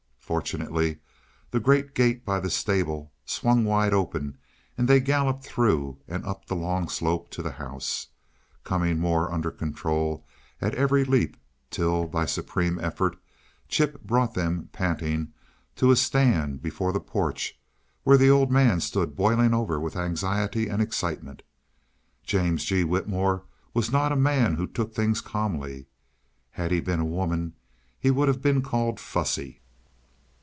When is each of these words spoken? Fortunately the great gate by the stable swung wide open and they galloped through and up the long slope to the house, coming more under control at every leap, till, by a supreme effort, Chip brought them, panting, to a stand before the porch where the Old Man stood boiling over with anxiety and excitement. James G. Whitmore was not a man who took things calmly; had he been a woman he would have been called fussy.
Fortunately 0.31 0.97
the 1.49 1.59
great 1.59 1.93
gate 1.93 2.23
by 2.23 2.39
the 2.39 2.49
stable 2.49 3.11
swung 3.25 3.65
wide 3.65 3.93
open 3.93 4.37
and 4.77 4.87
they 4.87 5.01
galloped 5.01 5.43
through 5.43 5.97
and 6.07 6.25
up 6.25 6.45
the 6.45 6.55
long 6.55 6.87
slope 6.87 7.29
to 7.31 7.41
the 7.41 7.51
house, 7.51 8.07
coming 8.63 8.97
more 8.97 9.29
under 9.29 9.51
control 9.51 10.25
at 10.61 10.73
every 10.75 11.03
leap, 11.03 11.35
till, 11.69 12.07
by 12.07 12.23
a 12.23 12.27
supreme 12.29 12.79
effort, 12.79 13.17
Chip 13.67 14.01
brought 14.03 14.33
them, 14.33 14.69
panting, 14.71 15.33
to 15.75 15.91
a 15.91 15.97
stand 15.97 16.61
before 16.61 16.93
the 16.93 17.01
porch 17.01 17.59
where 18.03 18.17
the 18.17 18.29
Old 18.29 18.49
Man 18.49 18.79
stood 18.79 19.17
boiling 19.17 19.53
over 19.53 19.81
with 19.81 19.97
anxiety 19.97 20.69
and 20.69 20.81
excitement. 20.81 21.43
James 22.23 22.63
G. 22.63 22.85
Whitmore 22.85 23.43
was 23.73 23.91
not 23.91 24.13
a 24.13 24.15
man 24.15 24.53
who 24.55 24.65
took 24.65 24.93
things 24.95 25.19
calmly; 25.19 25.87
had 26.51 26.71
he 26.71 26.79
been 26.79 27.01
a 27.01 27.05
woman 27.05 27.53
he 27.99 28.09
would 28.11 28.29
have 28.29 28.41
been 28.41 28.61
called 28.61 28.97
fussy. 28.97 29.57